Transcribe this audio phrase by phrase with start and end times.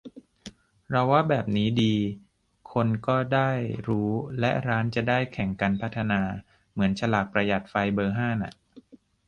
[0.89, 1.95] เราว่าแบบนี้ดี
[2.71, 3.51] คนก็ได้
[3.87, 6.21] รู้ และร้านจะได้แข่งกันพัฒนา
[6.71, 8.53] เหมือนฉลากประหยัดไฟเบอร์ห้าน่ะ